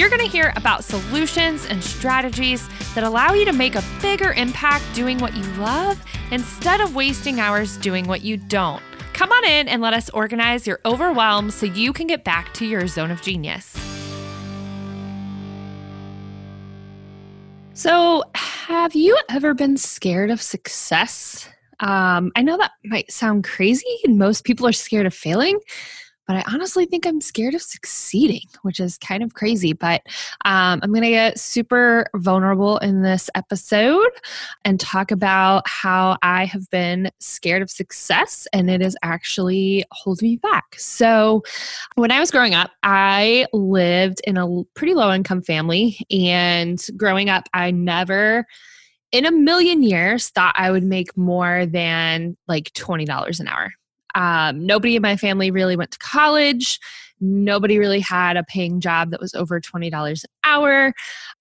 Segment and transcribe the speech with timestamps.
[0.00, 4.32] You're going to hear about solutions and strategies that allow you to make a bigger
[4.32, 8.82] impact doing what you love instead of wasting hours doing what you don't.
[9.12, 12.64] Come on in and let us organize your overwhelm so you can get back to
[12.64, 13.76] your zone of genius.
[17.74, 21.46] So, have you ever been scared of success?
[21.80, 25.60] Um, I know that might sound crazy, and most people are scared of failing,
[26.30, 29.72] but I honestly think I'm scared of succeeding, which is kind of crazy.
[29.72, 30.02] But
[30.44, 34.12] um, I'm going to get super vulnerable in this episode
[34.64, 40.28] and talk about how I have been scared of success and it is actually holding
[40.28, 40.76] me back.
[40.78, 41.42] So,
[41.96, 45.98] when I was growing up, I lived in a pretty low income family.
[46.12, 48.46] And growing up, I never
[49.10, 53.72] in a million years thought I would make more than like $20 an hour.
[54.14, 56.78] Um, nobody in my family really went to college.
[57.20, 60.92] Nobody really had a paying job that was over $20 an hour.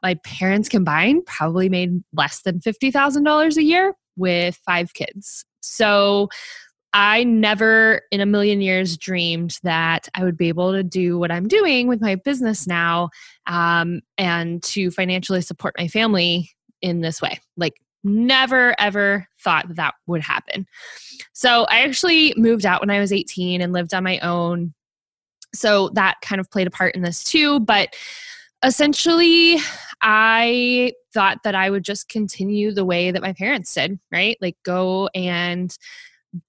[0.03, 5.45] My parents combined probably made less than $50,000 a year with five kids.
[5.61, 6.29] So
[6.91, 11.31] I never in a million years dreamed that I would be able to do what
[11.31, 13.09] I'm doing with my business now
[13.45, 17.39] um, and to financially support my family in this way.
[17.57, 20.65] Like, never ever thought that, that would happen.
[21.33, 24.73] So I actually moved out when I was 18 and lived on my own.
[25.53, 27.59] So that kind of played a part in this too.
[27.59, 27.95] But
[28.63, 29.57] essentially,
[30.01, 34.37] I thought that I would just continue the way that my parents did, right?
[34.41, 35.75] Like go and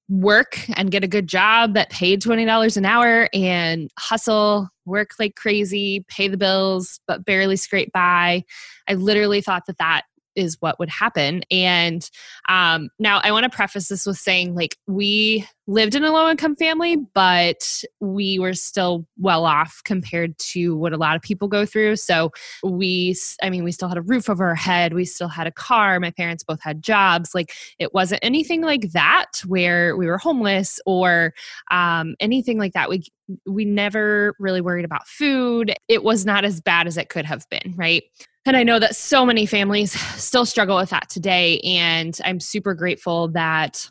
[0.08, 5.36] work and get a good job that paid $20 an hour and hustle, work like
[5.36, 8.44] crazy, pay the bills, but barely scrape by.
[8.88, 10.02] I literally thought that that
[10.40, 11.42] is what would happen.
[11.50, 12.08] And
[12.48, 16.28] um, now I want to preface this with saying, like, we lived in a low
[16.28, 21.46] income family, but we were still well off compared to what a lot of people
[21.46, 21.94] go through.
[21.94, 22.32] So
[22.64, 25.52] we, I mean, we still had a roof over our head, we still had a
[25.52, 27.34] car, my parents both had jobs.
[27.34, 31.34] Like, it wasn't anything like that where we were homeless or
[31.70, 32.88] um, anything like that.
[32.88, 33.04] We,
[33.46, 35.72] we never really worried about food.
[35.86, 38.02] It was not as bad as it could have been, right?
[38.46, 41.60] And I know that so many families still struggle with that today.
[41.60, 43.90] And I'm super grateful that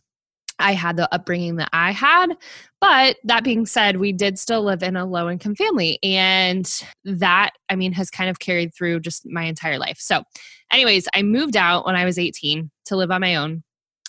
[0.58, 2.36] I had the upbringing that I had.
[2.82, 6.00] But that being said, we did still live in a low income family.
[6.04, 6.70] And
[7.06, 10.00] that, I mean, has kind of carried through just my entire life.
[10.00, 10.24] So,
[10.72, 13.64] anyways, I moved out when I was 18 to live on my own.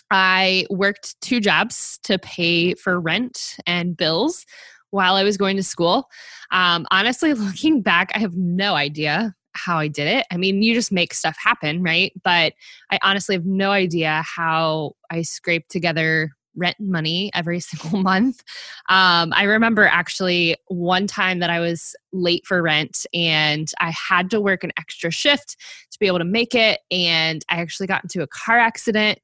[0.09, 4.45] I worked two jobs to pay for rent and bills
[4.89, 6.09] while I was going to school.
[6.51, 10.25] Um, honestly, looking back, I have no idea how I did it.
[10.31, 12.13] I mean, you just make stuff happen, right?
[12.23, 12.53] But
[12.89, 18.43] I honestly have no idea how I scraped together rent money every single month.
[18.89, 24.29] Um, I remember actually one time that I was late for rent and I had
[24.31, 25.57] to work an extra shift
[25.91, 26.81] to be able to make it.
[26.89, 29.19] And I actually got into a car accident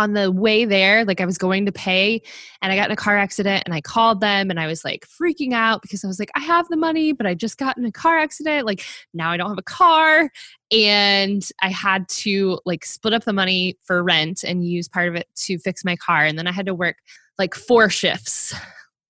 [0.00, 2.22] on the way there, like I was going to pay
[2.62, 5.06] and I got in a car accident and I called them and I was like
[5.06, 7.84] freaking out because I was like, I have the money, but I just got in
[7.84, 8.66] a car accident.
[8.66, 8.84] Like
[9.14, 10.30] now I don't have a car.
[10.72, 15.14] And I had to like split up the money for rent and use part of
[15.14, 16.24] it to fix my car.
[16.24, 16.96] And then I had to work
[17.38, 18.54] like four shifts,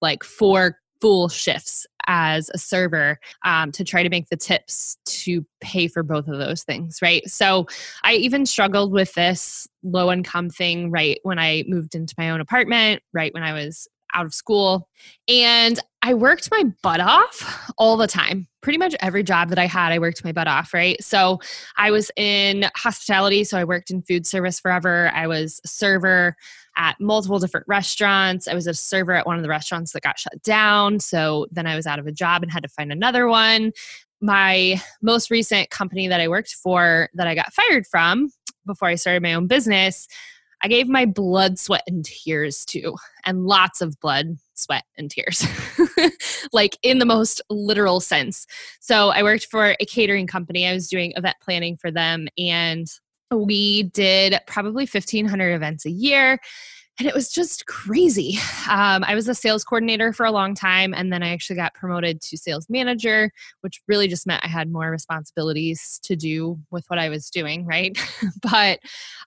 [0.01, 5.44] like four full shifts as a server um, to try to make the tips to
[5.61, 7.27] pay for both of those things, right?
[7.28, 7.66] So
[8.03, 12.41] I even struggled with this low income thing right when I moved into my own
[12.41, 14.89] apartment, right when I was out of school.
[15.28, 18.49] And I worked my butt off all the time.
[18.62, 21.03] Pretty much every job that I had, I worked my butt off, right?
[21.03, 21.41] So
[21.77, 25.10] I was in hospitality, so I worked in food service forever.
[25.15, 26.37] I was a server
[26.77, 28.48] at multiple different restaurants.
[28.48, 31.01] I was a server at one of the restaurants that got shut down.
[31.01, 33.72] So then I was out of a job and had to find another one.
[34.22, 38.30] My most recent company that I worked for that I got fired from
[38.66, 40.07] before I started my own business,
[40.63, 42.95] I gave my blood, sweat, and tears to,
[43.25, 45.45] and lots of blood, sweat, and tears,
[46.53, 48.47] like in the most literal sense.
[48.80, 50.66] So I worked for a catering company.
[50.66, 52.86] I was doing event planning for them, and
[53.30, 56.39] we did probably 1,500 events a year.
[56.98, 58.36] And it was just crazy.
[58.68, 61.72] Um, I was a sales coordinator for a long time, and then I actually got
[61.72, 63.30] promoted to sales manager,
[63.63, 67.65] which really just meant I had more responsibilities to do with what I was doing,
[67.65, 67.98] right?
[68.42, 68.80] but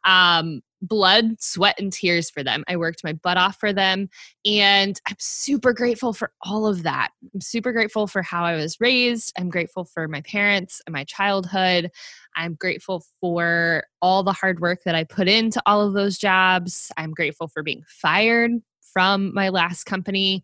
[0.04, 2.64] um, blood, sweat, and tears for them.
[2.68, 4.10] I worked my butt off for them.
[4.46, 7.10] And I'm super grateful for all of that.
[7.34, 9.34] I'm super grateful for how I was raised.
[9.38, 11.90] I'm grateful for my parents and my childhood.
[12.36, 16.92] I'm grateful for all the hard work that I put into all of those jobs.
[16.98, 18.52] I'm grateful for being fired
[18.92, 20.44] from my last company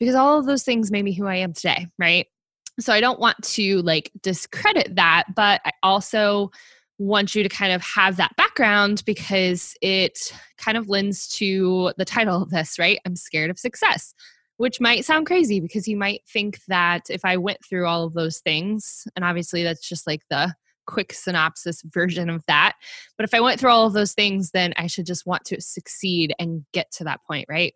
[0.00, 2.26] because all of those things made me who I am today, right?
[2.80, 6.50] So I don't want to like discredit that, but I also
[6.98, 12.04] want you to kind of have that background because it kind of lends to the
[12.04, 12.98] title of this, right?
[13.04, 14.14] I'm scared of success,
[14.58, 18.14] which might sound crazy because you might think that if I went through all of
[18.14, 20.54] those things, and obviously that's just like the
[20.86, 22.74] quick synopsis version of that.
[23.16, 25.60] But if I went through all of those things, then I should just want to
[25.60, 27.74] succeed and get to that point, right?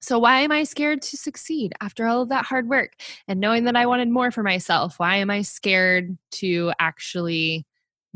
[0.00, 2.92] So, why am I scared to succeed after all of that hard work
[3.26, 4.98] and knowing that I wanted more for myself?
[4.98, 7.66] Why am I scared to actually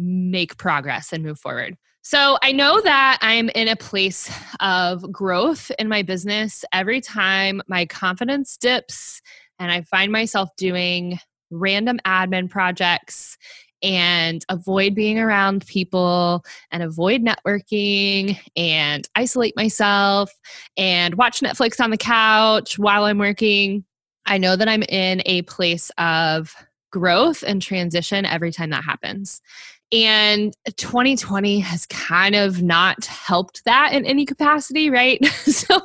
[0.00, 1.76] make progress and move forward?
[2.02, 7.60] So, I know that I'm in a place of growth in my business every time
[7.68, 9.20] my confidence dips
[9.58, 11.18] and I find myself doing
[11.50, 13.36] random admin projects
[13.82, 20.30] and avoid being around people and avoid networking and isolate myself
[20.76, 23.84] and watch Netflix on the couch while I'm working.
[24.26, 26.54] I know that I'm in a place of
[26.90, 29.40] growth and transition every time that happens.
[29.92, 35.24] And 2020 has kind of not helped that in any capacity, right?
[35.26, 35.80] so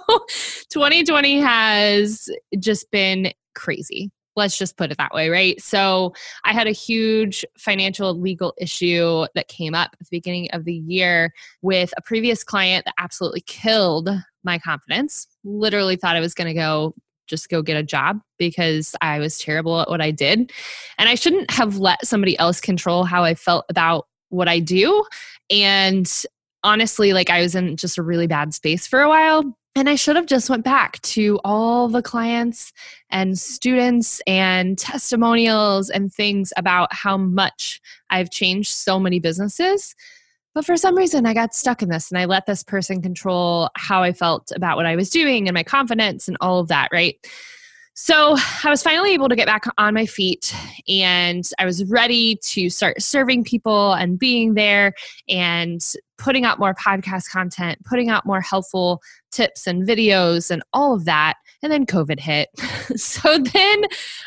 [0.69, 2.30] 2020 has
[2.60, 5.62] just been crazy let's just put it that way, right?
[5.62, 6.13] So
[6.44, 10.74] I had a huge financial legal issue that came up at the beginning of the
[10.74, 14.10] year with a previous client that absolutely killed
[14.44, 15.28] my confidence.
[15.44, 16.94] Literally thought I was going to go
[17.27, 20.51] just go get a job because I was terrible at what I did.
[20.98, 25.04] And I shouldn't have let somebody else control how I felt about what I do.
[25.50, 26.12] And
[26.63, 29.95] honestly, like I was in just a really bad space for a while and i
[29.95, 32.72] should have just went back to all the clients
[33.10, 39.95] and students and testimonials and things about how much i've changed so many businesses
[40.56, 43.69] but for some reason i got stuck in this and i let this person control
[43.75, 46.90] how i felt about what i was doing and my confidence and all of that
[46.92, 47.28] right
[47.98, 48.36] so
[48.66, 50.54] I was finally able to get back on my feet
[50.86, 54.94] and I was ready to start serving people and being there
[55.30, 55.81] and
[56.18, 59.01] putting out more podcast content, putting out more helpful
[59.31, 61.36] tips and videos and all of that.
[61.63, 62.50] And then COVID hit.
[63.00, 63.84] so then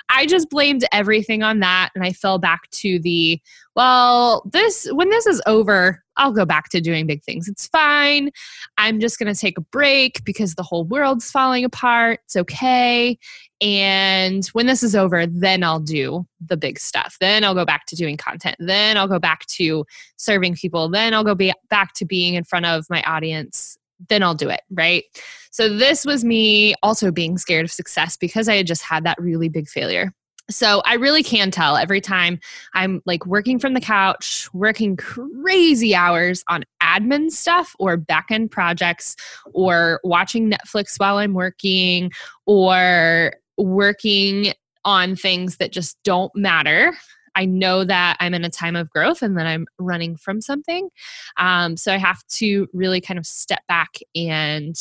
[0.08, 3.38] I just blamed everything on that and I fell back to the
[3.76, 7.48] well, this when this is over, I'll go back to doing big things.
[7.48, 8.30] It's fine.
[8.76, 12.20] I'm just going to take a break because the whole world's falling apart.
[12.24, 13.18] It's okay.
[13.60, 17.16] And when this is over, then I'll do the big stuff.
[17.20, 18.56] Then I'll go back to doing content.
[18.58, 19.84] Then I'll go back to
[20.16, 20.88] serving people.
[20.88, 23.78] Then I'll go be back to being in front of my audience.
[24.08, 25.04] Then I'll do it, right?
[25.50, 29.20] So this was me also being scared of success because I had just had that
[29.20, 30.12] really big failure.
[30.50, 32.40] So I really can tell every time
[32.74, 39.14] I'm like working from the couch, working crazy hours on admin stuff or backend projects
[39.52, 42.10] or watching Netflix while I'm working
[42.46, 44.54] or working
[44.84, 46.96] on things that just don't matter.
[47.34, 50.88] I know that I'm in a time of growth and that I'm running from something.
[51.36, 54.74] Um, so I have to really kind of step back and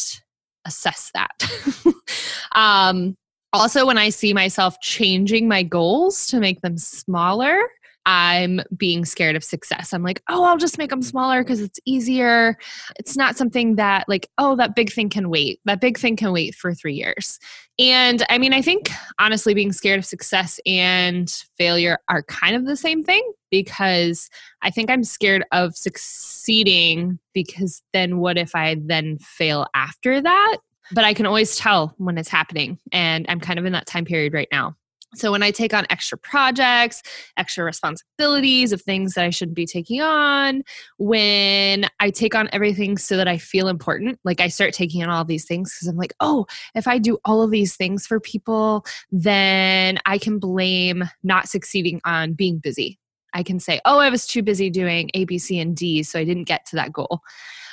[0.65, 1.93] assess that.
[2.53, 3.17] um,
[3.53, 7.61] also, when I see myself changing my goals to make them smaller,
[8.07, 9.93] I'm being scared of success.
[9.93, 12.57] I'm like, oh, I'll just make them smaller because it's easier.
[12.97, 15.59] It's not something that, like, oh, that big thing can wait.
[15.65, 17.37] That big thing can wait for three years.
[17.77, 18.89] And I mean, I think
[19.19, 24.29] honestly, being scared of success and failure are kind of the same thing because
[24.61, 30.57] I think I'm scared of succeeding because then what if I then fail after that?
[30.91, 32.79] But I can always tell when it's happening.
[32.91, 34.75] And I'm kind of in that time period right now.
[35.15, 37.01] So when I take on extra projects,
[37.37, 40.63] extra responsibilities of things that I shouldn't be taking on,
[40.97, 45.09] when I take on everything so that I feel important, like I start taking on
[45.09, 48.19] all these things because I'm like, oh, if I do all of these things for
[48.19, 52.99] people, then I can blame not succeeding on being busy.
[53.33, 56.19] I can say, oh, I was too busy doing A, B, C, and D, so
[56.19, 57.21] I didn't get to that goal.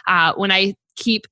[0.07, 1.27] Uh, when I keep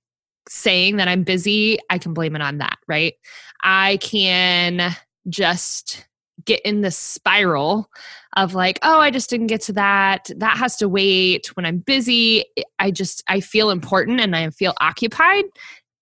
[0.48, 3.14] saying that I'm busy, I can blame it on that, right?
[3.62, 4.94] I can
[5.28, 6.06] just
[6.44, 7.88] get in the spiral
[8.36, 10.30] of like oh i just didn't get to that.
[10.36, 11.54] That has to wait.
[11.56, 12.44] When i'm busy
[12.78, 15.44] i just i feel important and i feel occupied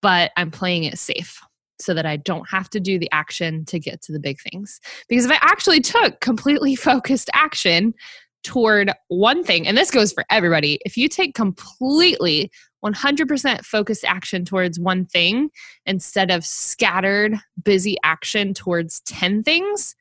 [0.02, 1.40] but i'm playing it safe
[1.78, 4.80] so that i don't have to do the action to get to the big things.
[5.08, 7.94] Because if i actually took completely focused action
[8.42, 12.50] toward one thing, and this goes for everybody, if you take completely
[12.84, 15.50] 100% focused action towards one thing
[15.86, 19.94] instead of scattered, busy action towards 10 things,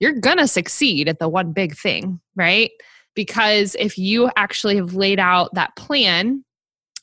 [0.00, 2.70] you're gonna succeed at the one big thing, right?
[3.14, 6.44] Because if you actually have laid out that plan,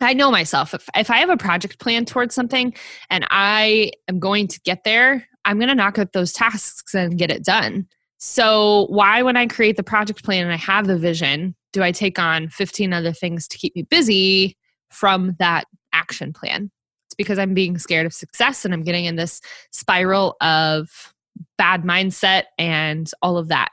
[0.02, 0.74] I know myself.
[0.74, 2.74] If, if I have a project plan towards something
[3.10, 7.18] and I am going to get there, I'm going to knock out those tasks and
[7.18, 7.88] get it done.
[8.20, 11.92] So, why, when I create the project plan and I have the vision, do I
[11.92, 14.58] take on 15 other things to keep me busy
[14.92, 16.70] from that action plan?
[17.08, 19.40] It's because I'm being scared of success and I'm getting in this
[19.72, 21.14] spiral of
[21.58, 23.70] bad mindset and all of that.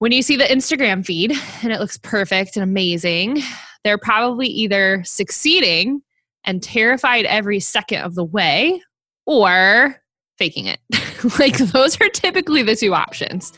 [0.00, 1.32] When you see the Instagram feed
[1.62, 3.40] and it looks perfect and amazing,
[3.84, 6.02] they're probably either succeeding
[6.44, 8.82] and terrified every second of the way
[9.26, 10.02] or
[10.38, 10.80] faking it.
[11.38, 13.52] like those are typically the two options.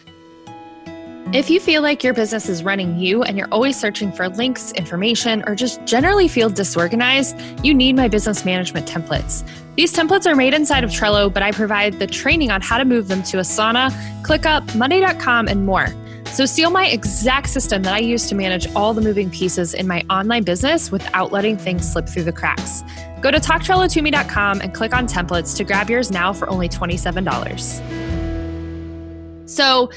[1.33, 4.71] If you feel like your business is running you and you're always searching for links,
[4.73, 9.45] information, or just generally feel disorganized, you need my business management templates.
[9.75, 12.85] These templates are made inside of Trello, but I provide the training on how to
[12.85, 13.91] move them to Asana,
[14.23, 15.89] ClickUp, Monday.com, and more.
[16.27, 19.89] So steal my exact system that I use to manage all the moving pieces in
[19.89, 22.83] my online business without letting things slip through the cracks.
[23.27, 29.51] Go to talktrello2me.com and click on templates to grab yours now for only $27.
[29.51, 29.91] So,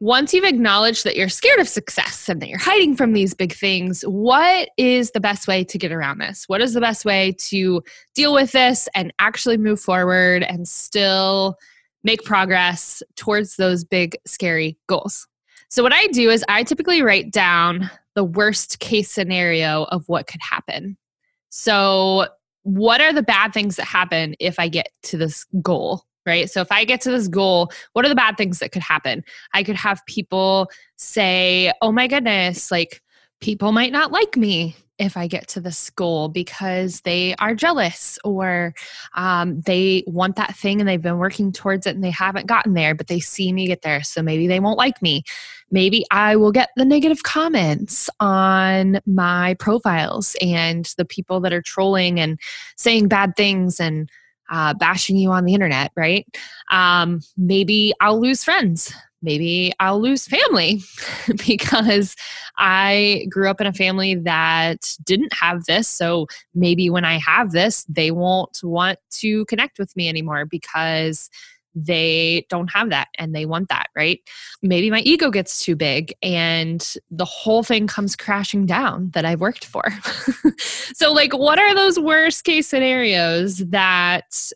[0.00, 3.52] once you've acknowledged that you're scared of success and that you're hiding from these big
[3.52, 6.48] things, what is the best way to get around this?
[6.48, 7.80] What is the best way to
[8.12, 11.54] deal with this and actually move forward and still
[12.02, 15.28] make progress towards those big, scary goals?
[15.68, 20.26] So, what I do is I typically write down the worst case scenario of what
[20.26, 20.96] could happen.
[21.50, 22.26] So,
[22.64, 26.04] what are the bad things that happen if I get to this goal?
[26.26, 26.50] right?
[26.50, 29.22] So if I get to this goal, what are the bad things that could happen?
[29.52, 33.02] I could have people say, oh my goodness, like
[33.40, 38.18] people might not like me if I get to this goal because they are jealous
[38.24, 38.74] or
[39.14, 42.74] um, they want that thing and they've been working towards it and they haven't gotten
[42.74, 44.02] there, but they see me get there.
[44.04, 45.24] So maybe they won't like me.
[45.74, 51.60] Maybe I will get the negative comments on my profiles and the people that are
[51.60, 52.38] trolling and
[52.76, 54.08] saying bad things and
[54.52, 56.28] uh, bashing you on the internet, right?
[56.70, 58.94] Um, maybe I'll lose friends.
[59.20, 60.80] Maybe I'll lose family
[61.44, 62.14] because
[62.56, 65.88] I grew up in a family that didn't have this.
[65.88, 71.30] So maybe when I have this, they won't want to connect with me anymore because
[71.74, 74.20] they don't have that and they want that, right?
[74.62, 79.40] Maybe my ego gets too big and the whole thing comes crashing down that I've
[79.40, 79.84] worked for.
[80.58, 84.52] so, like, what are those worst case scenarios that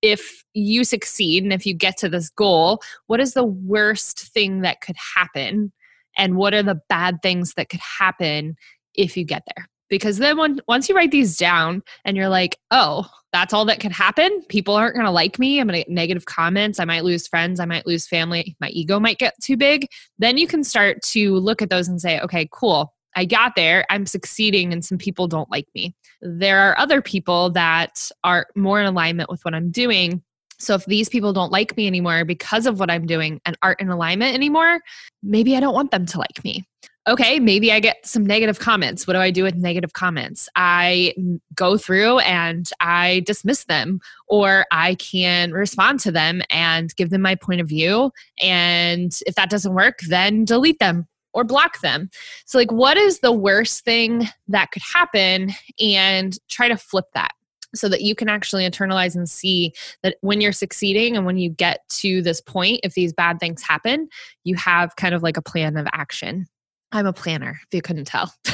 [0.00, 4.62] if you succeed and if you get to this goal, what is the worst thing
[4.62, 5.72] that could happen?
[6.16, 8.56] And what are the bad things that could happen
[8.94, 9.68] if you get there?
[9.92, 13.78] Because then when, once you write these down and you're like, oh, that's all that
[13.78, 14.42] could happen.
[14.48, 15.60] People aren't going to like me.
[15.60, 16.80] I'm going to get negative comments.
[16.80, 17.60] I might lose friends.
[17.60, 18.56] I might lose family.
[18.58, 19.86] My ego might get too big.
[20.18, 22.94] Then you can start to look at those and say, okay, cool.
[23.16, 23.84] I got there.
[23.90, 25.94] I'm succeeding, and some people don't like me.
[26.22, 30.22] There are other people that are more in alignment with what I'm doing.
[30.62, 33.80] So if these people don't like me anymore because of what I'm doing and aren't
[33.80, 34.80] in alignment anymore,
[35.22, 36.64] maybe I don't want them to like me
[37.08, 39.06] okay, maybe I get some negative comments.
[39.06, 40.48] What do I do with negative comments?
[40.54, 41.14] I
[41.54, 47.22] go through and I dismiss them, or I can respond to them and give them
[47.22, 48.12] my point of view.
[48.40, 52.10] And if that doesn't work, then delete them or block them.
[52.44, 55.50] So, like, what is the worst thing that could happen?
[55.80, 57.32] And try to flip that
[57.74, 61.50] so that you can actually internalize and see that when you're succeeding and when you
[61.50, 64.08] get to this point, if these bad things happen,
[64.44, 66.46] you have kind of like a plan of action.
[66.92, 68.34] I'm a planner, if you couldn't tell.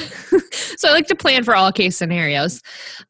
[0.79, 2.63] so I like to plan for all case scenarios.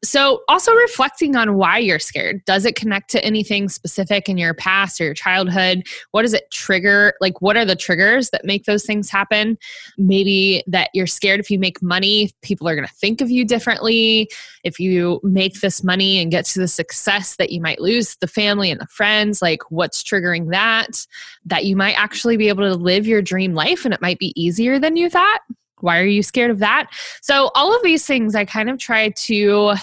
[0.03, 2.43] So also reflecting on why you're scared.
[2.45, 5.83] Does it connect to anything specific in your past or your childhood?
[6.11, 7.13] What does it trigger?
[7.21, 9.59] Like, what are the triggers that make those things happen?
[9.99, 13.45] Maybe that you're scared if you make money, people are going to think of you
[13.45, 14.31] differently.
[14.63, 18.27] If you make this money and get to the success, that you might lose the
[18.27, 19.43] family and the friends.
[19.43, 21.05] Like, what's triggering that?
[21.45, 24.33] That you might actually be able to live your dream life and it might be
[24.35, 25.39] easier than you thought that?
[25.81, 26.89] Why are you scared of that?
[27.21, 29.73] So, all of these things I kind of try to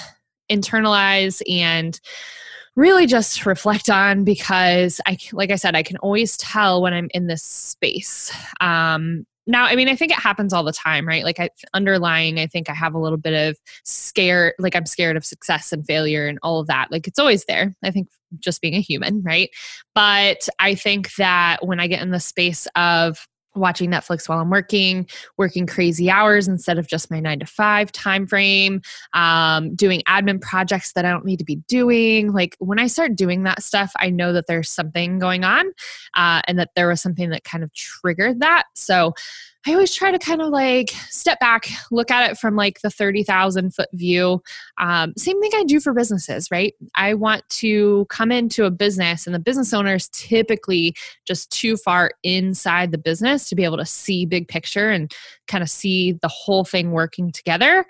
[0.50, 1.99] internalize and
[2.76, 7.09] really just reflect on because I, like I said, I can always tell when I'm
[7.14, 8.31] in this space.
[8.61, 11.25] Um, now, I mean, I think it happens all the time, right?
[11.25, 15.16] Like, I, underlying, I think I have a little bit of scare, like I'm scared
[15.16, 16.90] of success and failure and all of that.
[16.90, 17.75] Like, it's always there.
[17.83, 18.09] I think
[18.40, 19.49] just being a human, right?
[19.95, 23.26] But I think that when I get in the space of
[23.57, 27.93] watching Netflix while I'm working, working crazy hours instead of just my nine to five
[27.93, 28.83] time frame,
[29.13, 32.33] um, doing admin projects that I don't need to be doing.
[32.33, 35.67] Like when I start doing that stuff, I know that there's something going on
[36.15, 38.65] uh, and that there was something that kind of triggered that.
[38.75, 39.15] So
[39.67, 42.91] I always try to kind of like step back, look at it from like the
[42.91, 44.41] 30,000 foot view.
[44.79, 46.73] Um, same thing I do for businesses, right?
[46.95, 50.95] I want to come into a business, and the business owner is typically
[51.27, 55.13] just too far inside the business to be able to see big picture and
[55.49, 57.85] kind of see the whole thing working together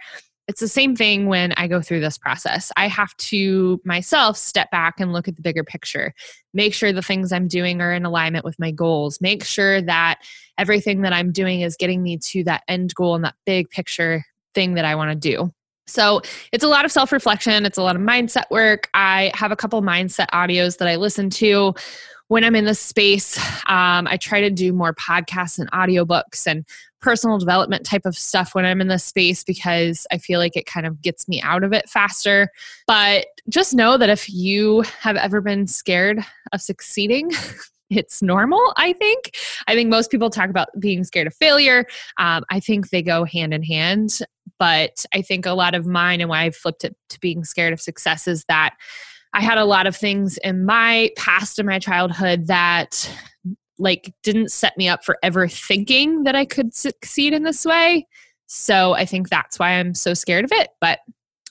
[0.49, 2.71] it's the same thing when I go through this process.
[2.77, 6.15] I have to myself step back and look at the bigger picture,
[6.55, 10.21] make sure the things I'm doing are in alignment with my goals, make sure that
[10.57, 14.25] everything that I'm doing is getting me to that end goal and that big picture
[14.55, 15.53] thing that I want to do.
[15.89, 16.21] So
[16.53, 18.89] it's a lot of self reflection, it's a lot of mindset work.
[18.95, 21.75] I have a couple mindset audios that I listen to
[22.29, 23.39] when I'm in this space,
[23.69, 26.65] um, I try to do more podcasts and audiobooks and
[27.07, 30.67] personal development type of stuff when I'm in this space because I feel like it
[30.67, 32.51] kind of gets me out of it faster.
[32.89, 36.19] But just know that if you have ever been scared
[36.53, 37.31] of succeeding,
[37.91, 39.37] it's normal, I think.
[39.69, 41.87] I think most people talk about being scared of failure.
[42.19, 44.19] Um, I think they go hand in hand.
[44.59, 47.73] But I think a lot of mine and why I've flipped it to being scared
[47.73, 48.75] of success is that
[49.33, 53.09] I had a lot of things in my past in my childhood that
[53.79, 58.07] like didn't set me up for ever thinking that I could succeed in this way.
[58.47, 60.71] So I think that's why I'm so scared of it.
[60.81, 61.01] But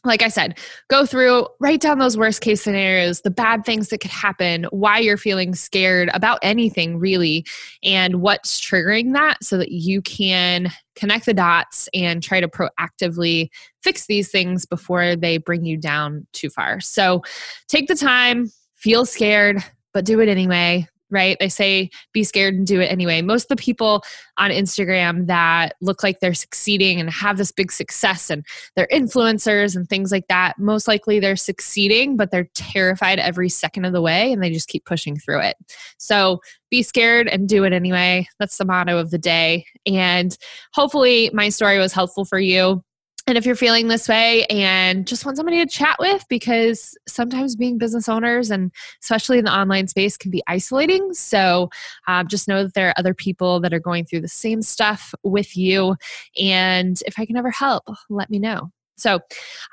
[0.06, 4.00] like I said, go through, write down those worst case scenarios, the bad things that
[4.00, 7.46] could happen, why you're feeling scared about anything really,
[7.84, 13.50] and what's triggering that so that you can connect the dots and try to proactively
[13.82, 16.80] fix these things before they bring you down too far.
[16.80, 17.24] So
[17.68, 21.38] take the time, feel scared, but do it anyway right?
[21.40, 23.22] They say be scared and do it anyway.
[23.22, 24.04] Most of the people
[24.38, 28.46] on Instagram that look like they're succeeding and have this big success and
[28.76, 33.86] they're influencers and things like that, most likely they're succeeding, but they're terrified every second
[33.86, 35.56] of the way and they just keep pushing through it.
[35.98, 38.28] So be scared and do it anyway.
[38.40, 39.66] That's the motto of the day.
[39.86, 40.38] And
[40.74, 42.84] hopefully, my story was helpful for you.
[43.28, 47.56] And if you're feeling this way and just want somebody to chat with, because sometimes
[47.56, 51.12] being business owners and especially in the online space can be isolating.
[51.14, 51.72] So
[52.06, 55.16] um, just know that there are other people that are going through the same stuff
[55.24, 55.96] with you.
[56.40, 58.72] And if I can ever help, let me know.
[58.98, 59.20] So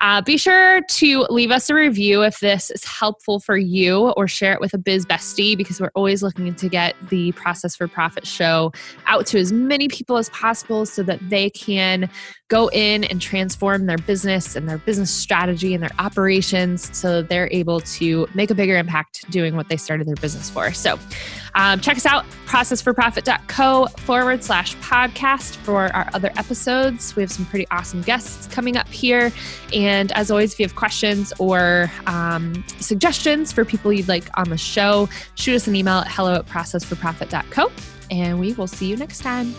[0.01, 4.27] uh, be sure to leave us a review if this is helpful for you or
[4.27, 7.87] share it with a biz bestie because we're always looking to get the Process for
[7.87, 8.71] Profit show
[9.05, 12.09] out to as many people as possible so that they can
[12.49, 17.49] go in and transform their business and their business strategy and their operations so they're
[17.51, 20.71] able to make a bigger impact doing what they started their business for.
[20.73, 20.99] So
[21.55, 27.15] um, check us out, processforprofit.co forward slash podcast for our other episodes.
[27.15, 29.31] We have some pretty awesome guests coming up here.
[29.73, 34.49] And as always, if you have questions or um, suggestions for people you'd like on
[34.49, 37.71] the show, shoot us an email at hello at processforprofit.co.
[38.11, 39.55] And we will see you next time.